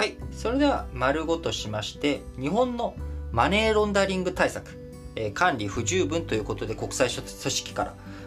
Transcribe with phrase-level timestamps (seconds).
[0.00, 2.94] はいそれでは丸ごとしまして日本の
[3.32, 4.78] マネーロンダリング対策、
[5.14, 7.84] えー、管理不十分ということで国際組織か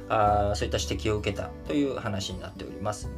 [0.07, 3.09] らあそういった指摘を受けたという話になっております、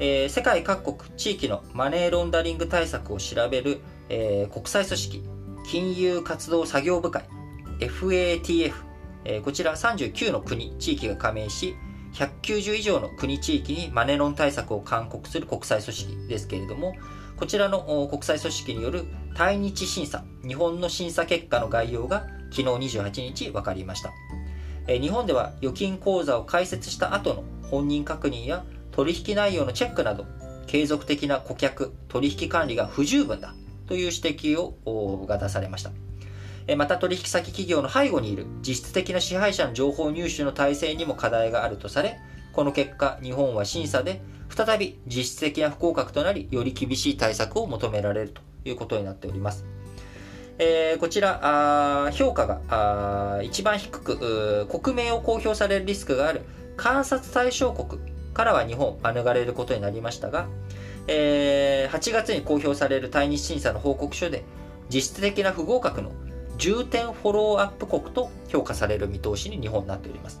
[0.00, 5.22] えー、世界各国地域のマネーロンダリング対策を調べる、えー、国際組織
[5.66, 7.24] 金融活動作業部会
[7.80, 8.74] FATF、
[9.24, 11.74] えー、こちら39の国地域が加盟し
[12.12, 16.96] 190以上の国地域にマネロン対策を勧告する国際組織ですけれども
[17.44, 22.62] こちらの国際組織による対日審査日本の審査結果の概要が昨日
[22.98, 24.12] 28日分かりました。
[24.86, 30.24] 日本では預金口座を開設した後の本人確認や取引内容のチェックなど
[30.66, 33.54] 継続的な顧客取引管理が不十分だ
[33.88, 35.90] という指摘をが出されました。
[36.78, 42.18] また取引先企業の背後にいる実質的な支配者の情報入手の体制にも課題があるとされ、
[42.54, 44.22] この結果、日本は審査で
[44.54, 49.64] 再び実質的な不合格となり、より厳しい対策を求められるということになっております。
[50.58, 51.40] えー、こちら、
[52.06, 56.42] あ評価があ一番低く、国名を公表されるリスクがある
[56.76, 58.00] 観察対象国
[58.32, 60.46] からは日本、免れることになりましたが、
[61.08, 64.44] えー、8月に公表される対日審査の報告書で、
[64.88, 66.12] 実質的な不合格の
[66.58, 70.40] 重点フォローアップ国と評価される見通しに日本になっております。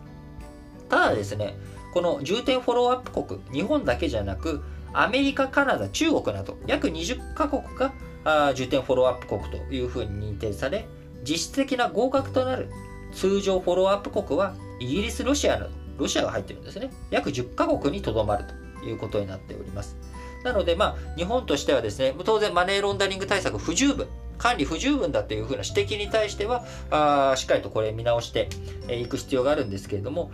[0.88, 1.56] ただですね、
[1.94, 10.88] この重点フォローアップ国、日本だけじゃなく、アメリカ、カナダ、中国など約20カ国が重点フォローアップ国というふうに認定され、
[11.22, 12.68] 実質的な合格となる
[13.12, 16.90] 通常フォローアップ国はイギリス、ロシアなど、ロシアが入ってるんですね。
[17.10, 18.44] 約10カ国にとどまる
[18.80, 19.96] ということになっております。
[20.42, 28.48] なので、まあ、日本としてはですね、当然マネーロンダリング対策不十分管理不十分だというふうな指摘に対してはあしっかりとこれ見直して
[28.88, 30.30] いく必要があるんですけれども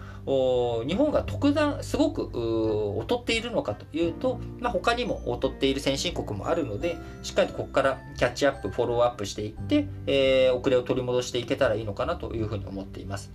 [0.86, 2.30] 日本が特段すごく
[3.00, 13.32] 劣っているのかというと、まあ、他にも劣っている先進国もあるのでしっかりとここからキャッチアップフォローアップしていって、えー、遅れを取り戻していけたらいいのかなというふうに思っています。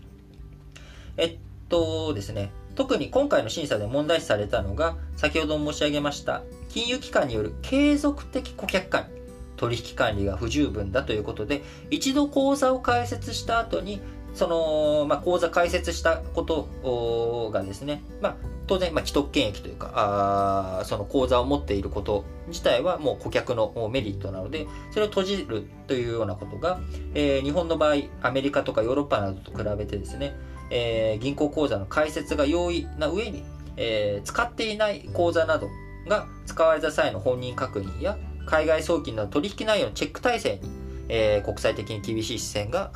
[1.18, 1.38] えっ
[1.70, 9.25] とですね特に今回の審査で問題視されたのが先ほど申し上げました金融機関による継続的顧客管理
[9.58, 14.02] 取引管理が不十分だということで、一度口座を開設した後に、
[14.34, 18.36] その、まあ、口座開設したことがですね、まあ、
[18.68, 26.80] 当然、まあ、既得権益というか、あその口座を持っていること自体はもう顧客のメリットなので、それを閉じるというようなことが、
[27.14, 30.36] えー、日本の場合、アメリカとかヨーロッパなどと比べてですね、
[30.70, 33.44] えー、銀行口座の開設が容易な上に、
[33.78, 35.70] えー、使っていない口座など
[36.08, 40.70] が使われた際の本人確認や海外送金の取引内容のチェック体制に、
[41.10, 42.92] えー、国際的に厳しい視線が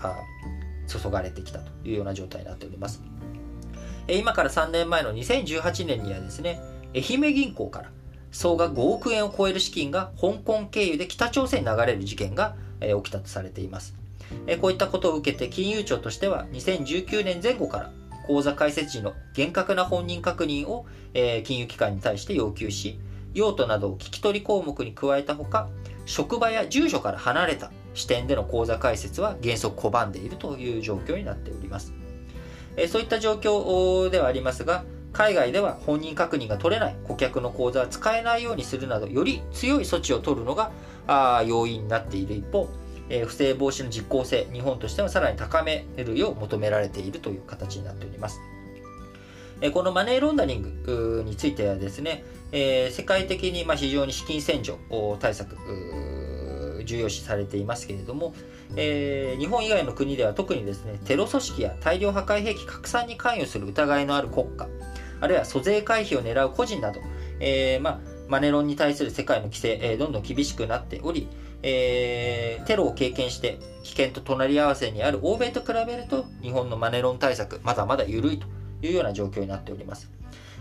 [0.87, 3.01] 注がれてきたというような状態になっております。
[4.07, 6.59] えー、今から3年前の2018年にはですね、
[6.95, 7.91] 愛媛銀行から
[8.31, 13.95] 総額5億円を超える資金が香港経由で北朝鮮に流れる事件が、えー、起きたとされています。
[14.47, 17.91] えー、こういったことを受けて金融庁としては2019年前後から
[18.27, 22.99] 口座開設時の厳格な本人確認を、えー、金融機関に対して要求し、
[23.33, 25.69] 用途などを聞き取り項目に加えたほか、
[26.05, 31.93] 職場や住所から離れた視点での口座開設は原則拒んでいるという状況になっております。
[32.77, 40.71] えそういった状況ではありますが、海外では本人確認が取れない顧客の口座は使えないようにするなど、より強い措置を取るのが
[41.07, 42.69] あ要因になっている一方、
[43.09, 48.39] え不正防止の実効性、日本としてはさらに高めるよう求められているという形になっております。
[49.73, 54.77] このマネーロンダリングについてはですね、え世界的にま非常に資金洗浄
[55.19, 55.57] 対策
[56.85, 58.33] 重要視されていますけれども、
[58.75, 64.67] え、日本以外の国では特にですねテロ組織や大量破壊兵器拡散に関与する疑いのある国家
[65.21, 67.01] あるいは租税回避を狙う個人など、
[67.39, 71.27] え、ま、マネロンに対する世界の規制、え、どんどん厳しくなっており、
[71.61, 78.47] え、テロを経験して危険と隣り合わせにある欧米と比べると日本のマネロン対策まだまだ緩いと。
[78.81, 80.09] いうような状況になっております。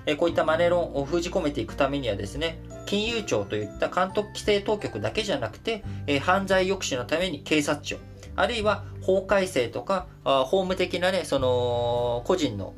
[0.06, 7.98] えこういったマネロンを封じ込めていくためにはですね、金融庁といった監督規制当局だけじゃなくて、え犯罪抑止のために警察庁、
[8.34, 12.74] あるいは法改正とか、あ法務的なね、その、個人の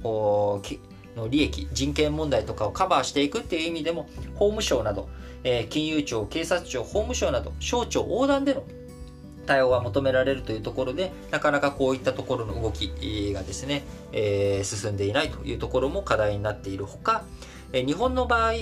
[1.16, 5.08] の利益、人権問題とかをカバーしていくっていう意味でも、法務省など、
[5.44, 8.64] え金融庁、警察庁、法務省など、省庁横断での
[9.46, 13.82] 対応が求められるというところで、なかなかこういったところの動きがですね、
[14.12, 17.24] えー、進んでいないというところも課題になっているほか、
[17.72, 18.54] え日本の場合、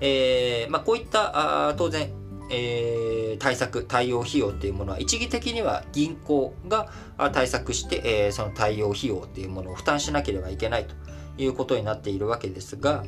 [0.00, 2.10] えー、まあ、こういったあ当然、
[2.50, 6.88] えー、対策、対応費用っていうものは一義的には銀行が
[7.32, 10.94] 対策して、え、その対応費用っていうものを負担しなければいけないと。
[11.38, 13.04] いうことになっているわけですが、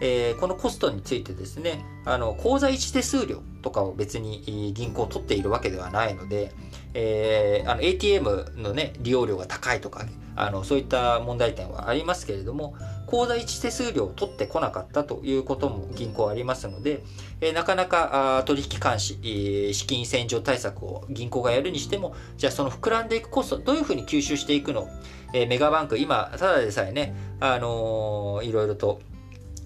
[0.00, 6.52] えー、このコストについてですね、あの、口座一手数料とかを別に銀行を取っているわけではないので、
[6.94, 10.04] えー、あの ATM のね、利用料が高いとか、
[10.40, 12.74] あの、そういった問題点はありますけれども、
[13.06, 17.02] 口座一手数料を取ってこなかったということも銀行ありますので、
[17.40, 24.88] え、なかなか取引監視、えー、資金洗浄対策を銀行がやるにしても、じゃあその膨らんでいくコスト、どういうふうに吸収していくの？
[25.32, 29.00] えー、メガバンク、今、ただでさえね、あのー、いろいろと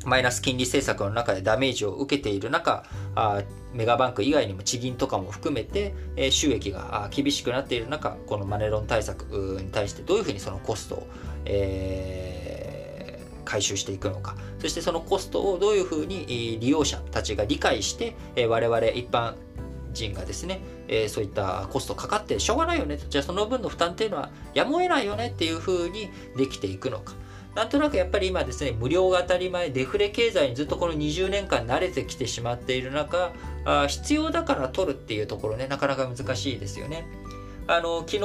[0.06, 2.84] マイナス金利政策の中でダメージを受けている中、
[3.14, 9.22] あメガバンク以外にも地銀とかも含めて、え、収益が厳しくなっている中、このマネロン対策
[9.60, 11.06] に対してどういうふうにそのコストを、
[11.44, 19.34] えー、回収していくのか、そしてそのコストをどういうふうに利用者たちが理解して、えー、我々一般
[19.92, 27.14] 人がですね、えー、そういったコストかかってしょうがないよねじゃあその分の負担っていうのはやむを得ないよねっていうふうにできていくのか。
[27.54, 33.32] なんとなくやっぱり今ですね、無料が当たり前、デフレ経済にずっとこの20年間慣れてきてしまっている中、
[33.64, 37.04] あ必要だから取るっていうところね、なかなか難しいですよね。
[37.66, 38.20] あの、昨日、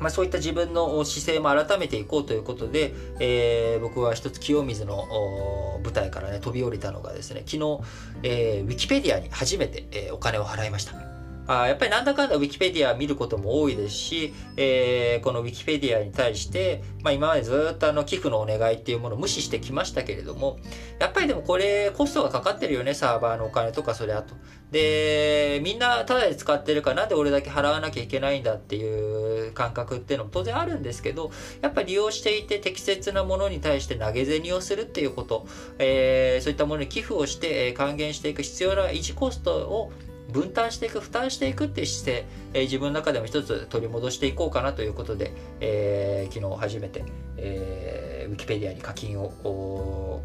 [0.00, 7.80] まあ、そういった自分の姿勢も改めていこうということで、えー、僕は一つ清水の舞台からね飛び降りたのがですね昨日、
[8.22, 11.15] えー、ウィキペディアに初めて、えー、お金を払いました。
[11.46, 20.58] あやっぱりなんだかんだウィキペディア見ることも多いですし、えー、このウィキペディアに対して、まあ、今までずっとあの寄付のお願いっていうものを無視してきましたけれども、
[20.98, 24.34] やっぱりでもこれコストがかかってるよね、サーバーのお金とかそれあと。
[24.70, 31.30] で、みんなタダで使ってるからなんで俺だけ払わなきゃいけないんだっていう感覚っていうのも当然あるんですけど、
[31.62, 35.46] やっぱり利用していて適切なものに対して投げ銭をするっていうこと、
[35.78, 39.92] えー、そういったものに寄付をして還元していく必要な維持コストを
[40.28, 47.04] 分担していく負担していくっていう姿勢、えー、自分の中でも一つ取り戻していこうかなということで、えー、昨日初めて、
[47.36, 47.85] えー、
[48.26, 49.32] ウィキペディアに課金を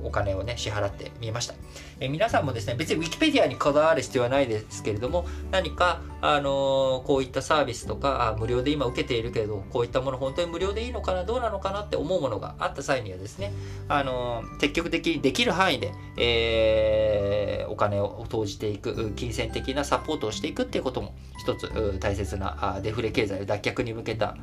[0.03, 1.56] お金をね支払ってみました、
[2.00, 13.51] えー、皆さんもですね別にウィキペディアにこだわる必要はないですけれども何か、あのー、こういったサービスとか無料で今受けているけどこういったもの本当に無料でいいのかなどうなのかなって思うものがあった際にはですね、
[13.88, 24.36] あのー、積極的にできる範囲で、えー、お金を投じていく金銭的なサポートをしていくっていうことも一つ大切なデフレ経済脱却に向けた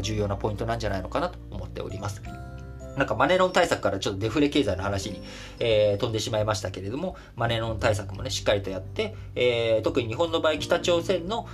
[0.00, 2.22] 重要なポイントなんじゃないのかなと思っております。
[3.00, 5.22] なんかマネロン対策からちょっとデフレ経済の話に、
[5.58, 11.48] えー、飛んでしまいましたけれども、マネロン対策もね、しっかりとやって、えー、特に日本の場合、北朝鮮の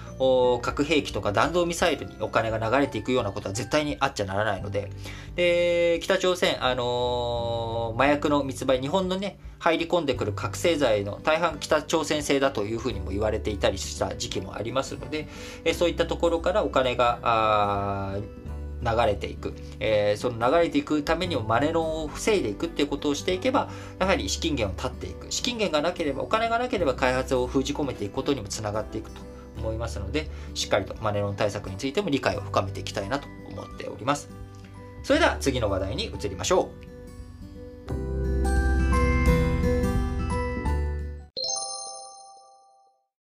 [0.61, 4.91] 核兵器とか弾道ミサイルにお金が流れていくようなことは絶対にあっちゃならないので、
[5.37, 15.29] で、北朝鮮、あのー、麻薬の密売、日本のね、入り込んでくる覚醒剤の大半北朝鮮製だというふうにも言われていたりした時期もありますので、
[15.65, 18.19] えそういったところからお金が、
[18.89, 23.69] 流れていく、えー、その流れていくためにもマネロンを防いでいくっていうことをしていけば
[23.99, 25.27] やはり資金源を断っていく。
[25.31, 29.21] 資金源がなければお金がなければ開発を封じ込めていくことにもつながっていくと。
[29.59, 34.29] 思いますのでしっかりとマネロン対策についても理解を深めていきたいなと思っております。
[35.03, 36.96] それでは次の話題に移りましょう。